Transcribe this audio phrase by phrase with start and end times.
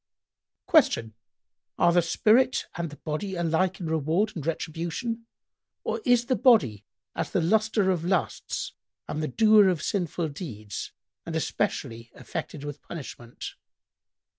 [0.67, 1.13] Q
[1.77, 5.27] "Are the spirit[FN#104] and the body alike in reward and retribution,
[5.83, 6.83] or is the body,
[7.15, 8.73] as the luster of lusts
[9.07, 10.91] and doer of sinful deeds,
[11.23, 13.53] and especially affected with punishment?"